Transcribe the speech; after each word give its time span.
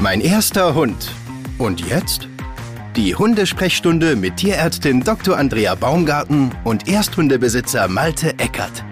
Mein 0.00 0.20
erster 0.20 0.74
Hund. 0.74 1.12
Und 1.58 1.86
jetzt? 1.86 2.28
Die 2.96 3.14
Hundesprechstunde 3.14 4.16
mit 4.16 4.38
Tierärztin 4.38 5.04
Dr. 5.04 5.36
Andrea 5.36 5.74
Baumgarten 5.74 6.50
und 6.64 6.88
Ersthundebesitzer 6.88 7.88
Malte 7.88 8.38
Eckert. 8.38 8.84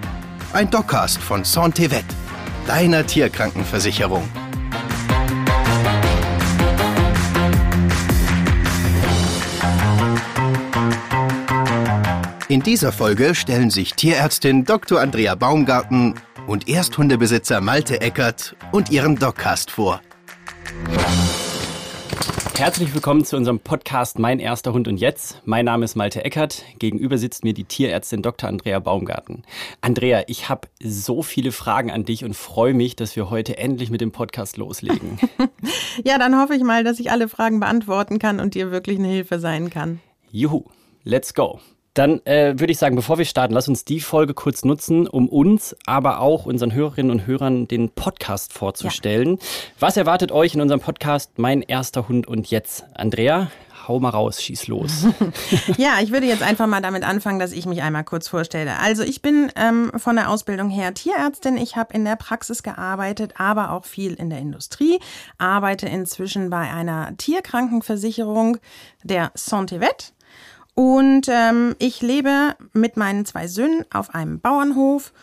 Ein 0.52 0.70
Doccast 0.70 1.18
von 1.18 1.45
Santevet, 1.45 2.04
deiner 2.66 3.06
Tierkrankenversicherung. 3.06 4.28
In 12.48 12.62
dieser 12.62 12.92
Folge 12.92 13.34
stellen 13.34 13.70
sich 13.70 13.94
Tierärztin 13.94 14.64
Dr. 14.64 15.00
Andrea 15.00 15.34
Baumgarten 15.34 16.14
und 16.46 16.68
Ersthundebesitzer 16.68 17.60
Malte 17.60 18.00
Eckert 18.00 18.56
und 18.73 18.91
ihren 18.91 19.16
Doccast 19.16 19.70
vor. 19.70 20.00
Herzlich 22.56 22.95
willkommen 22.95 23.24
zu 23.24 23.36
unserem 23.36 23.60
Podcast 23.60 24.19
Mein 24.19 24.38
erster 24.38 24.72
Hund 24.72 24.88
und 24.88 24.96
jetzt. 24.96 25.42
Mein 25.45 25.66
Name 25.66 25.84
ist 25.84 25.95
Malte 25.95 26.24
Eckert. 26.24 26.62
Gegenüber 26.78 27.19
sitzt 27.19 27.45
mir 27.45 27.52
die 27.52 27.64
Tierärztin 27.64 28.22
Dr. 28.22 28.48
Andrea 28.48 28.78
Baumgarten. 28.78 29.42
Andrea, 29.82 30.24
ich 30.27 30.48
habe 30.48 30.69
so 30.82 31.22
viele 31.22 31.52
Fragen 31.52 31.91
an 31.91 32.05
dich 32.05 32.24
und 32.24 32.34
freue 32.34 32.72
mich, 32.72 32.97
dass 32.97 33.14
wir 33.14 33.28
heute 33.28 33.58
endlich 33.58 33.91
mit 33.91 34.00
dem 34.00 34.10
Podcast 34.10 34.56
loslegen. 34.56 35.19
ja, 36.05 36.19
dann 36.19 36.41
hoffe 36.41 36.55
ich 36.55 36.62
mal, 36.62 36.83
dass 36.83 36.98
ich 36.98 37.10
alle 37.10 37.28
Fragen 37.28 37.60
beantworten 37.60 38.19
kann 38.19 38.41
und 38.41 38.55
dir 38.55 38.70
wirklich 38.70 38.98
eine 38.98 39.08
Hilfe 39.08 39.38
sein 39.38 39.69
kann. 39.69 40.00
Juhu, 40.30 40.64
let's 41.05 41.34
go. 41.34 41.60
Dann 41.96 42.20
äh, 42.27 42.52
würde 42.59 42.73
ich 42.73 42.78
sagen, 42.78 42.95
bevor 42.95 43.16
wir 43.16 43.24
starten, 43.24 43.55
lass 43.55 43.68
uns 43.68 43.86
die 43.86 44.00
Folge 44.00 44.34
kurz 44.34 44.66
nutzen, 44.66 45.09
um 45.09 45.30
uns, 45.30 45.74
aber 45.86 46.20
auch 46.20 46.45
unseren 46.45 46.75
Hörerinnen 46.75 47.11
und 47.11 47.27
Hörern 47.27 47.69
den 47.69 47.89
Podcast 47.89 48.52
vorzustellen. 48.52 49.36
Ja. 49.36 49.47
Was 49.80 49.97
erwartet 49.97 50.30
euch 50.30 50.55
in 50.55 50.61
unserem 50.61 50.83
Podcast 50.83 51.39
Mein 51.39 51.62
erster 51.62 52.06
Hund 52.06 52.27
und 52.27 52.50
jetzt? 52.50 52.84
Andrea, 52.92 53.50
hau 53.89 53.98
mal 53.98 54.11
raus, 54.11 54.42
schieß 54.42 54.67
los. 54.67 55.06
ja, 55.78 55.94
ich 56.02 56.12
würde 56.12 56.27
jetzt 56.27 56.42
einfach 56.42 56.67
mal 56.67 56.83
damit 56.83 57.02
anfangen, 57.02 57.39
dass 57.39 57.52
ich 57.52 57.64
mich 57.64 57.80
einmal 57.80 58.05
kurz 58.05 58.28
vorstelle. 58.28 58.78
Also 58.78 59.02
ich 59.02 59.22
bin 59.22 59.50
ähm, 59.56 59.91
von 59.97 60.17
der 60.17 60.28
Ausbildung 60.28 60.69
her 60.69 60.92
Tierärztin. 60.92 61.56
Ich 61.56 61.77
habe 61.77 61.94
in 61.94 62.05
der 62.05 62.17
Praxis 62.17 62.62
gearbeitet, 62.62 63.34
aber 63.39 63.72
auch 63.72 63.86
viel 63.86 64.12
in 64.12 64.28
der 64.28 64.41
Industrie. 64.41 65.00
Arbeite 65.39 65.86
inzwischen 65.89 66.50
bei 66.50 66.70
einer 66.70 67.17
Tierkrankenversicherung 67.17 68.58
der 69.02 69.30
Santevet. 69.34 70.12
Und 70.78 71.27
ähm, 71.30 71.74
ich 71.78 72.02
lebe 72.02 72.55
mit 72.74 72.98
meinen 72.98 73.24
zwei 73.24 73.48
Söhnen 73.48 73.86
auf 73.91 74.14
einem 74.14 74.41
Bauernhof 74.41 75.14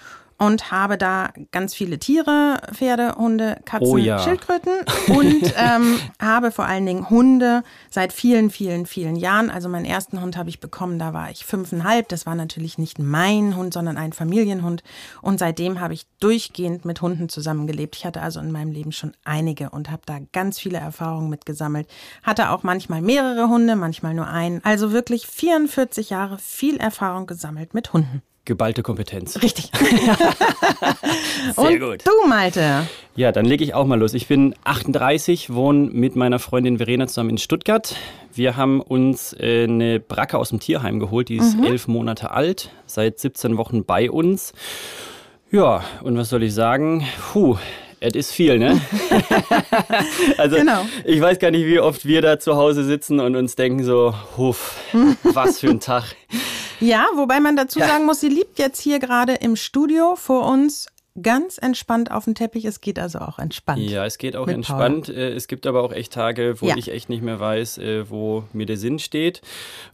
und 0.48 0.72
habe 0.72 0.98
da 0.98 1.32
ganz 1.52 1.74
viele 1.74 2.00
Tiere, 2.00 2.60
Pferde, 2.74 3.16
Hunde, 3.16 3.60
Katzen, 3.66 3.88
oh 3.88 3.98
ja. 3.98 4.20
Schildkröten 4.20 4.74
und 5.08 5.54
ähm, 5.58 6.00
habe 6.20 6.52
vor 6.52 6.66
allen 6.66 6.86
Dingen 6.86 7.10
Hunde 7.10 7.64
seit 7.90 8.12
vielen, 8.12 8.50
vielen, 8.50 8.86
vielen 8.86 9.16
Jahren. 9.16 9.50
Also 9.50 9.70
meinen 9.70 9.86
ersten 9.86 10.22
Hund 10.22 10.36
habe 10.36 10.50
ich 10.50 10.60
bekommen, 10.60 11.00
da 11.00 11.14
war 11.14 11.32
ich 11.32 11.46
fünfeinhalb. 11.46 12.10
Das 12.10 12.26
war 12.26 12.36
natürlich 12.36 12.78
nicht 12.78 13.00
mein 13.00 13.56
Hund, 13.56 13.74
sondern 13.74 13.98
ein 13.98 14.12
Familienhund. 14.12 14.84
Und 15.22 15.40
seitdem 15.40 15.80
habe 15.80 15.94
ich 15.94 16.06
durchgehend 16.20 16.84
mit 16.84 17.02
Hunden 17.02 17.30
zusammengelebt. 17.30 17.96
Ich 17.96 18.06
hatte 18.06 18.22
also 18.22 18.40
in 18.40 18.52
meinem 18.52 18.72
Leben 18.72 18.92
schon 18.92 19.14
einige 19.24 19.70
und 19.70 19.90
habe 19.90 20.02
da 20.06 20.18
ganz 20.34 20.60
viele 20.60 20.78
Erfahrungen 20.78 21.30
mitgesammelt. 21.30 21.88
Hatte 22.22 22.50
auch 22.50 22.64
manchmal 22.64 23.02
mehrere 23.02 23.48
Hunde, 23.48 23.76
manchmal 23.76 24.14
nur 24.14 24.28
einen. 24.28 24.62
Also 24.64 24.92
wirklich 24.92 25.26
44 25.26 26.10
Jahre 26.10 26.38
viel 26.38 26.78
Erfahrung 26.78 27.28
gesammelt 27.28 27.74
mit 27.74 27.94
Hunden. 27.94 28.22
Geballte 28.46 28.84
Kompetenz. 28.84 29.42
Richtig. 29.42 29.72
Sehr 31.56 31.64
Und 31.64 31.80
gut. 31.80 32.06
Du, 32.06 32.28
Malte. 32.28 32.88
Ja, 33.16 33.32
dann 33.32 33.46
lege 33.46 33.64
ich 33.64 33.74
auch 33.74 33.86
mal 33.86 33.98
los. 33.98 34.14
Ich 34.14 34.28
bin 34.28 34.54
38, 34.66 35.54
wohne 35.54 35.90
mit 35.92 36.18
meiner 36.18 36.40
Freundin 36.40 36.78
Verena 36.78 37.08
zusammen 37.08 37.32
in 37.32 37.38
Stuttgart. 37.38 37.96
Wir 38.34 38.58
haben 38.58 38.82
uns 38.82 39.34
äh, 39.40 39.64
eine 39.64 40.02
Bracke 40.02 40.38
aus 40.38 40.50
dem 40.50 40.60
Tierheim 40.60 41.00
geholt. 41.00 41.30
Die 41.30 41.38
ist 41.38 41.58
mhm. 41.58 41.64
elf 41.64 41.88
Monate 41.88 42.32
alt, 42.32 42.70
seit 42.86 43.18
17 43.18 43.56
Wochen 43.56 43.86
bei 43.86 44.12
uns. 44.12 44.52
Ja, 45.50 45.84
und 46.02 46.18
was 46.18 46.30
soll 46.30 46.44
ich 46.44 46.54
sagen? 46.54 47.08
Puh, 47.32 47.58
es 48.02 48.16
ist 48.16 48.32
viel, 48.32 48.60
ne? 48.60 48.82
also 50.38 50.58
genau. 50.58 50.86
ich 51.06 51.22
weiß 51.22 51.40
gar 51.40 51.52
nicht, 51.52 51.66
wie 51.66 51.80
oft 51.80 52.06
wir 52.06 52.22
da 52.22 52.40
zu 52.40 52.58
Hause 52.58 52.84
sitzen 52.84 53.22
und 53.22 53.38
uns 53.38 53.56
denken 53.56 53.86
so, 53.86 54.14
huff, 54.36 54.76
was 55.24 55.60
für 55.60 55.70
ein 55.70 55.80
Tag. 55.80 56.16
Ja, 56.84 57.08
wobei 57.16 57.40
man 57.40 57.56
dazu 57.56 57.80
ja. 57.80 57.88
sagen 57.88 58.06
muss, 58.06 58.20
sie 58.20 58.30
liebt 58.30 58.60
jetzt 58.60 58.82
hier 58.82 59.00
gerade 59.00 59.34
im 59.36 59.56
Studio 59.56 60.16
vor 60.16 60.46
uns 60.48 60.88
ganz 61.22 61.58
entspannt 61.58 62.12
auf 62.12 62.26
dem 62.26 62.36
Teppich. 62.36 62.66
Es 62.66 62.82
geht 62.82 63.00
also 63.00 63.20
auch 63.20 63.40
entspannt. 63.40 63.80
Ja, 63.80 64.06
es 64.06 64.18
geht 64.18 64.36
auch 64.36 64.48
entspannt. 64.48 65.06
Paul. 65.06 65.16
Äh, 65.16 65.34
es 65.34 65.48
gibt 65.48 65.66
aber 65.66 65.84
auch 65.84 65.94
echt 65.94 66.12
Tage, 66.12 66.60
wo 66.60 66.68
ja. 66.68 66.76
ich 66.76 66.92
echt 66.92 67.08
nicht 67.08 67.22
mehr 67.22 67.40
weiß, 67.40 67.78
äh, 67.78 68.10
wo 68.10 68.46
mir 68.52 68.66
der 68.66 68.78
Sinn 68.78 69.00
steht. 69.00 69.42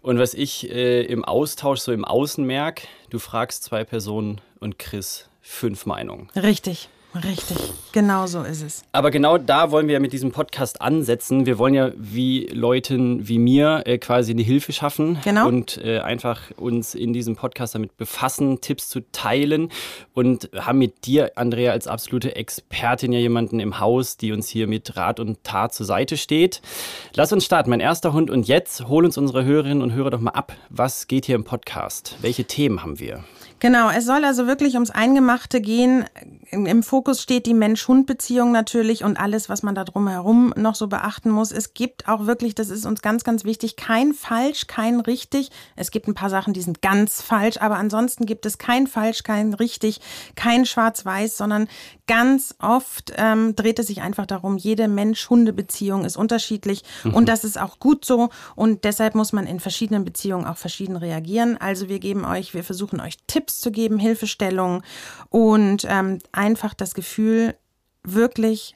Und 0.01 0.17
was 0.17 0.33
ich 0.33 0.71
äh, 0.71 1.03
im 1.03 1.25
Austausch 1.25 1.81
so 1.81 1.91
im 1.91 2.05
Außen 2.05 2.43
merke, 2.45 2.87
du 3.09 3.19
fragst 3.19 3.63
zwei 3.63 3.83
Personen 3.83 4.41
und 4.59 4.79
Chris 4.79 5.29
fünf 5.41 5.85
Meinungen. 5.85 6.29
Richtig. 6.35 6.89
Richtig, 7.15 7.57
genau 7.91 8.27
so 8.27 8.43
ist 8.43 8.61
es. 8.61 8.83
Aber 8.91 9.09
genau 9.09 9.39
da 9.39 9.71
wollen 9.71 9.87
wir 9.87 9.93
ja 9.93 9.99
mit 9.99 10.13
diesem 10.13 10.31
Podcast 10.31 10.79
ansetzen. 10.79 11.47
Wir 11.47 11.57
wollen 11.57 11.73
ja 11.73 11.91
wie 11.97 12.45
Leuten 12.45 13.27
wie 13.27 13.39
mir 13.39 13.81
äh, 13.85 13.97
quasi 13.97 14.31
eine 14.31 14.43
Hilfe 14.43 14.73
schaffen 14.73 15.17
genau. 15.23 15.47
und 15.47 15.83
äh, 15.83 15.99
einfach 16.01 16.39
uns 16.55 16.93
in 16.93 17.11
diesem 17.11 17.35
Podcast 17.35 17.73
damit 17.73 17.97
befassen, 17.97 18.61
Tipps 18.61 18.89
zu 18.89 18.99
teilen 19.11 19.71
und 20.13 20.51
haben 20.55 20.77
mit 20.77 21.07
dir, 21.07 21.31
Andrea, 21.33 21.71
als 21.71 21.87
absolute 21.87 22.35
Expertin 22.35 23.11
ja 23.11 23.19
jemanden 23.19 23.59
im 23.59 23.79
Haus, 23.79 24.17
die 24.17 24.31
uns 24.31 24.47
hier 24.47 24.67
mit 24.67 24.95
Rat 24.95 25.19
und 25.19 25.43
Tat 25.43 25.73
zur 25.73 25.87
Seite 25.87 26.15
steht. 26.15 26.61
Lass 27.15 27.33
uns 27.33 27.43
starten. 27.43 27.71
Mein 27.71 27.79
erster 27.79 28.13
Hund 28.13 28.29
und 28.29 28.47
jetzt 28.47 28.87
hol 28.87 29.03
uns 29.03 29.17
unsere 29.17 29.45
Hörerinnen 29.45 29.81
und 29.81 29.93
Hörer 29.93 30.11
doch 30.11 30.21
mal 30.21 30.31
ab. 30.31 30.53
Was 30.69 31.07
geht 31.07 31.25
hier 31.25 31.35
im 31.35 31.43
Podcast? 31.43 32.17
Welche 32.21 32.43
Themen 32.43 32.83
haben 32.83 32.99
wir? 32.99 33.23
Genau, 33.59 33.89
es 33.89 34.05
soll 34.05 34.23
also 34.23 34.47
wirklich 34.47 34.75
ums 34.75 34.89
Eingemachte 34.89 35.59
gehen. 35.59 36.05
Im 36.51 36.81
Fokus 36.81 36.98
steht 37.21 37.45
die 37.45 37.53
Mensch-Hund-Beziehung 37.53 38.51
natürlich 38.51 39.03
und 39.03 39.19
alles, 39.19 39.49
was 39.49 39.63
man 39.63 39.75
da 39.75 39.83
drumherum 39.83 40.53
noch 40.55 40.75
so 40.75 40.87
beachten 40.87 41.29
muss. 41.29 41.51
Es 41.51 41.73
gibt 41.73 42.07
auch 42.07 42.25
wirklich, 42.25 42.55
das 42.55 42.69
ist 42.69 42.85
uns 42.85 43.01
ganz, 43.01 43.23
ganz 43.23 43.43
wichtig, 43.43 43.75
kein 43.75 44.13
falsch, 44.13 44.67
kein 44.67 44.99
richtig. 44.99 45.51
Es 45.75 45.91
gibt 45.91 46.07
ein 46.07 46.13
paar 46.13 46.29
Sachen, 46.29 46.53
die 46.53 46.61
sind 46.61 46.81
ganz 46.81 47.21
falsch, 47.21 47.57
aber 47.57 47.77
ansonsten 47.77 48.25
gibt 48.25 48.45
es 48.45 48.57
kein 48.57 48.87
falsch, 48.87 49.23
kein 49.23 49.53
richtig, 49.53 50.01
kein 50.35 50.65
schwarz-weiß, 50.65 51.37
sondern 51.37 51.67
ganz 52.09 52.55
oft 52.57 53.13
ähm, 53.17 53.55
dreht 53.55 53.77
es 53.77 53.85
sich 53.85 54.01
einfach 54.01 54.25
darum, 54.25 54.57
jede 54.57 54.87
Mensch-Hunde-Beziehung 54.87 56.05
ist 56.05 56.17
unterschiedlich 56.17 56.81
mhm. 57.03 57.13
und 57.13 57.29
das 57.29 57.43
ist 57.43 57.61
auch 57.61 57.77
gut 57.77 58.03
so 58.03 58.29
und 58.55 58.83
deshalb 58.83 59.13
muss 59.13 59.31
man 59.31 59.45
in 59.45 59.59
verschiedenen 59.59 60.05
Beziehungen 60.05 60.47
auch 60.47 60.57
verschieden 60.57 60.95
reagieren. 60.95 61.55
Also 61.57 61.87
wir 61.87 61.99
geben 61.99 62.25
euch, 62.25 62.55
wir 62.55 62.63
versuchen 62.63 62.99
euch 62.99 63.19
Tipps 63.27 63.61
zu 63.61 63.69
geben, 63.71 63.99
Hilfestellungen 63.99 64.81
und 65.29 65.85
ähm, 65.87 66.17
einfach 66.31 66.73
das 66.73 66.95
Gefühl, 66.95 67.53
wirklich, 68.03 68.75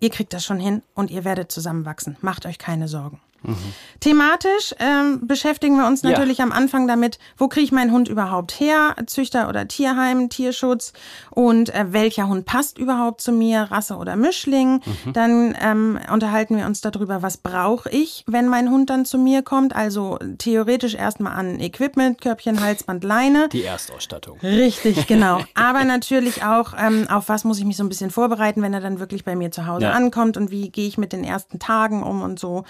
ihr 0.00 0.10
kriegt 0.10 0.34
das 0.34 0.44
schon 0.44 0.60
hin 0.60 0.82
und 0.94 1.10
ihr 1.10 1.24
werdet 1.24 1.50
zusammenwachsen. 1.50 2.18
Macht 2.20 2.44
euch 2.44 2.58
keine 2.58 2.86
Sorgen. 2.86 3.18
Mhm. 3.44 3.56
Thematisch 4.00 4.74
ähm, 4.80 5.26
beschäftigen 5.26 5.76
wir 5.76 5.86
uns 5.86 6.02
natürlich 6.02 6.38
ja. 6.38 6.44
am 6.44 6.52
Anfang 6.52 6.86
damit, 6.86 7.18
wo 7.38 7.48
kriege 7.48 7.64
ich 7.64 7.72
meinen 7.72 7.90
Hund 7.90 8.08
überhaupt 8.08 8.58
her? 8.60 8.96
Züchter 9.06 9.48
oder 9.48 9.66
Tierheim, 9.66 10.28
Tierschutz 10.28 10.92
und 11.30 11.74
äh, 11.74 11.86
welcher 11.88 12.28
Hund 12.28 12.44
passt 12.44 12.78
überhaupt 12.78 13.20
zu 13.20 13.32
mir, 13.32 13.62
Rasse 13.62 13.96
oder 13.96 14.16
Mischling? 14.16 14.82
Mhm. 14.84 15.12
Dann 15.12 15.56
ähm, 15.60 15.98
unterhalten 16.12 16.56
wir 16.56 16.66
uns 16.66 16.80
darüber, 16.80 17.22
was 17.22 17.38
brauche 17.38 17.88
ich, 17.90 18.24
wenn 18.26 18.48
mein 18.48 18.70
Hund 18.70 18.90
dann 18.90 19.04
zu 19.04 19.18
mir 19.18 19.42
kommt? 19.42 19.74
Also 19.74 20.18
theoretisch 20.38 20.94
erstmal 20.94 21.34
an 21.34 21.60
Equipment, 21.60 22.20
Körbchen, 22.20 22.60
Halsband, 22.60 23.04
Leine. 23.04 23.48
Die 23.50 23.64
Erstausstattung. 23.64 24.38
Richtig, 24.42 25.06
genau. 25.06 25.40
Aber 25.54 25.84
natürlich 25.84 26.44
auch, 26.44 26.74
ähm, 26.78 27.06
auf 27.08 27.28
was 27.28 27.44
muss 27.44 27.58
ich 27.58 27.64
mich 27.64 27.76
so 27.76 27.84
ein 27.84 27.88
bisschen 27.88 28.10
vorbereiten, 28.10 28.62
wenn 28.62 28.74
er 28.74 28.80
dann 28.80 29.00
wirklich 29.00 29.24
bei 29.24 29.36
mir 29.36 29.50
zu 29.50 29.66
Hause 29.66 29.86
ja. 29.86 29.92
ankommt 29.92 30.36
und 30.36 30.50
wie 30.50 30.68
gehe 30.68 30.86
ich 30.86 30.98
mit 30.98 31.12
den 31.12 31.24
ersten 31.24 31.58
Tagen 31.58 32.02
um 32.02 32.22
und 32.22 32.38
so. 32.38 32.64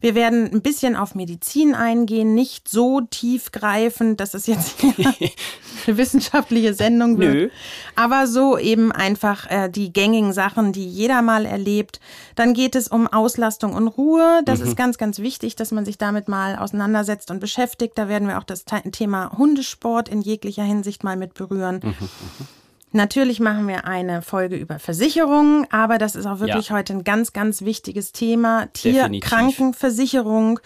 Wir 0.00 0.14
werden 0.20 0.52
ein 0.52 0.60
bisschen 0.60 0.96
auf 0.96 1.14
Medizin 1.14 1.74
eingehen, 1.74 2.34
nicht 2.34 2.68
so 2.68 3.00
tiefgreifend, 3.00 4.20
dass 4.20 4.34
es 4.34 4.46
jetzt 4.46 4.76
eine 5.86 5.96
wissenschaftliche 5.96 6.74
Sendung 6.74 7.18
wird. 7.18 7.34
Nö. 7.34 7.48
Aber 7.96 8.26
so 8.26 8.58
eben 8.58 8.92
einfach 8.92 9.50
äh, 9.50 9.70
die 9.70 9.92
gängigen 9.92 10.34
Sachen, 10.34 10.72
die 10.72 10.86
jeder 10.86 11.22
mal 11.22 11.46
erlebt. 11.46 12.00
Dann 12.36 12.52
geht 12.52 12.76
es 12.76 12.88
um 12.88 13.06
Auslastung 13.08 13.72
und 13.72 13.88
Ruhe. 13.88 14.42
Das 14.44 14.60
mhm. 14.60 14.66
ist 14.66 14.76
ganz, 14.76 14.98
ganz 14.98 15.18
wichtig, 15.20 15.56
dass 15.56 15.70
man 15.70 15.86
sich 15.86 15.96
damit 15.96 16.28
mal 16.28 16.56
auseinandersetzt 16.56 17.30
und 17.30 17.40
beschäftigt. 17.40 17.96
Da 17.96 18.08
werden 18.08 18.28
wir 18.28 18.38
auch 18.38 18.44
das 18.44 18.64
Thema 18.92 19.32
Hundesport 19.38 20.10
in 20.10 20.20
jeglicher 20.20 20.64
Hinsicht 20.64 21.02
mal 21.02 21.16
mit 21.16 21.32
berühren. 21.32 21.80
Mhm. 21.82 22.59
Natürlich 22.92 23.38
machen 23.38 23.68
wir 23.68 23.84
eine 23.84 24.20
Folge 24.20 24.56
über 24.56 24.80
Versicherungen, 24.80 25.64
aber 25.70 25.98
das 25.98 26.16
ist 26.16 26.26
auch 26.26 26.40
wirklich 26.40 26.70
ja. 26.70 26.76
heute 26.76 26.92
ein 26.92 27.04
ganz, 27.04 27.32
ganz 27.32 27.62
wichtiges 27.62 28.10
Thema. 28.10 28.66
Tierkrankenversicherung 28.72 30.58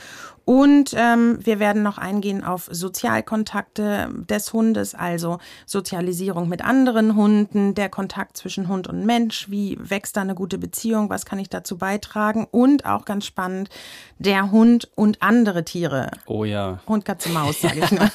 Und 0.45 0.95
ähm, 0.97 1.39
wir 1.43 1.59
werden 1.59 1.83
noch 1.83 1.97
eingehen 1.97 2.45
auf 2.45 2.69
Sozialkontakte 2.71 4.11
des 4.29 4.53
Hundes, 4.53 4.95
also 4.95 5.39
Sozialisierung 5.67 6.49
mit 6.49 6.63
anderen 6.63 7.17
Hunden, 7.17 7.75
der 7.75 7.89
Kontakt 7.89 8.37
zwischen 8.37 8.69
Hund 8.69 8.87
und 8.87 9.07
Mensch, 9.07 9.51
wie 9.51 9.79
wächst 9.81 10.17
da 10.17 10.21
eine 10.21 10.35
gute 10.35 10.59
Beziehung, 10.59 11.09
was 11.09 11.25
kann 11.25 11.39
ich 11.39 11.49
dazu 11.49 11.79
beitragen 11.79 12.47
und 12.51 12.85
auch 12.85 13.07
ganz 13.07 13.25
spannend, 13.25 13.71
der 14.19 14.51
Hund 14.51 14.91
und 14.95 15.23
andere 15.23 15.65
Tiere. 15.65 16.11
Oh 16.27 16.45
ja. 16.45 16.81
Hund, 16.87 17.05
Katze, 17.05 17.31
Maus, 17.31 17.63
sage 17.63 17.81
ich 17.81 17.91
nur. 17.91 18.11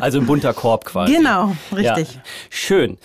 also 0.00 0.18
ein 0.18 0.26
bunter 0.26 0.54
Korb 0.54 0.86
quasi. 0.86 1.14
Genau, 1.14 1.54
richtig. 1.74 2.14
Ja. 2.14 2.20
Schön. 2.48 2.98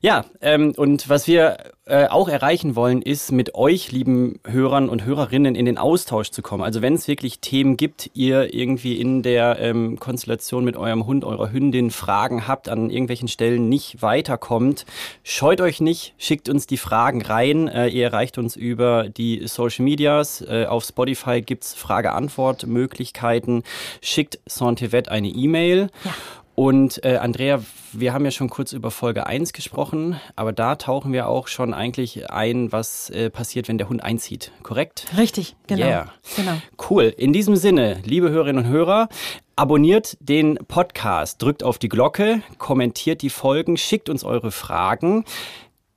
Ja, 0.00 0.24
ähm, 0.40 0.74
und 0.76 1.08
was 1.08 1.26
wir 1.26 1.56
äh, 1.84 2.06
auch 2.06 2.28
erreichen 2.28 2.76
wollen, 2.76 3.02
ist 3.02 3.32
mit 3.32 3.56
euch, 3.56 3.90
lieben 3.90 4.38
Hörern 4.46 4.88
und 4.88 5.04
Hörerinnen, 5.04 5.56
in 5.56 5.64
den 5.64 5.78
Austausch 5.78 6.30
zu 6.30 6.40
kommen. 6.40 6.62
Also 6.62 6.80
wenn 6.80 6.94
es 6.94 7.08
wirklich 7.08 7.40
Themen 7.40 7.76
gibt, 7.76 8.08
ihr 8.14 8.54
irgendwie 8.54 9.00
in 9.00 9.24
der 9.24 9.58
ähm, 9.58 9.98
Konstellation 9.98 10.64
mit 10.64 10.76
eurem 10.76 11.06
Hund, 11.06 11.24
eurer 11.24 11.50
Hündin 11.50 11.90
Fragen 11.90 12.46
habt, 12.46 12.68
an 12.68 12.88
irgendwelchen 12.88 13.26
Stellen 13.26 13.68
nicht 13.68 14.00
weiterkommt, 14.00 14.86
scheut 15.24 15.60
euch 15.60 15.80
nicht, 15.80 16.14
schickt 16.18 16.48
uns 16.48 16.68
die 16.68 16.76
Fragen 16.76 17.20
rein. 17.20 17.66
Äh, 17.66 17.88
ihr 17.88 18.04
erreicht 18.04 18.38
uns 18.38 18.54
über 18.54 19.08
die 19.08 19.48
Social 19.48 19.84
Medias. 19.84 20.40
Äh, 20.40 20.66
auf 20.66 20.84
Spotify 20.84 21.42
gibt's 21.42 21.74
Frage-Antwort-Möglichkeiten. 21.74 23.64
Schickt 24.00 24.38
Santevet 24.46 25.08
eine 25.08 25.28
E-Mail. 25.28 25.88
Ja. 26.04 26.14
Und 26.54 27.02
äh, 27.04 27.16
Andrea, 27.16 27.62
wir 27.92 28.12
haben 28.12 28.24
ja 28.26 28.30
schon 28.30 28.50
kurz 28.50 28.72
über 28.72 28.90
Folge 28.90 29.26
1 29.26 29.54
gesprochen, 29.54 30.20
aber 30.36 30.52
da 30.52 30.76
tauchen 30.76 31.12
wir 31.12 31.28
auch 31.28 31.48
schon 31.48 31.72
eigentlich 31.72 32.30
ein, 32.30 32.72
was 32.72 33.08
äh, 33.08 33.30
passiert, 33.30 33.68
wenn 33.68 33.78
der 33.78 33.88
Hund 33.88 34.02
einzieht, 34.04 34.52
korrekt? 34.62 35.06
Richtig, 35.16 35.56
genau. 35.66 35.86
Yeah. 35.86 36.12
genau. 36.36 36.52
Cool. 36.90 37.04
In 37.04 37.32
diesem 37.32 37.56
Sinne, 37.56 38.00
liebe 38.04 38.28
Hörerinnen 38.28 38.66
und 38.66 38.70
Hörer, 38.70 39.08
abonniert 39.56 40.18
den 40.20 40.58
Podcast, 40.68 41.40
drückt 41.40 41.62
auf 41.62 41.78
die 41.78 41.88
Glocke, 41.88 42.42
kommentiert 42.58 43.22
die 43.22 43.30
Folgen, 43.30 43.78
schickt 43.78 44.10
uns 44.10 44.22
eure 44.22 44.50
Fragen. 44.50 45.24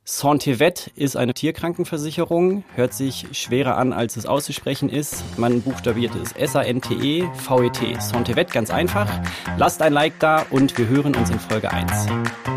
Santevet 0.07 0.91
ist 0.95 1.17
eine 1.17 1.33
Tierkrankenversicherung, 1.33 2.63
hört 2.75 2.93
sich 2.93 3.25
schwerer 3.31 3.75
an, 3.75 3.91
als 3.91 4.17
es 4.17 4.27
auszusprechen 4.27 4.87
ist. 4.87 5.23
Man 5.39 5.63
buchstabiert 5.63 6.13
es 6.13 6.31
S-A-N-T-E-V-E-T. 6.33 7.97
Santevet, 7.99 8.51
ganz 8.51 8.69
einfach. 8.69 9.09
Lasst 9.57 9.81
ein 9.81 9.93
Like 9.93 10.19
da 10.19 10.45
und 10.51 10.77
wir 10.77 10.87
hören 10.87 11.15
uns 11.15 11.31
in 11.31 11.39
Folge 11.39 11.71
1. 11.71 12.05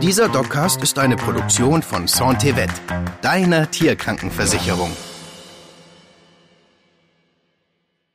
Dieser 0.03 0.29
Dogcast 0.29 0.83
ist 0.83 0.99
eine 0.99 1.17
Produktion 1.17 1.81
von 1.81 2.07
Santevet, 2.07 2.71
deiner 3.23 3.71
Tierkrankenversicherung. 3.71 4.91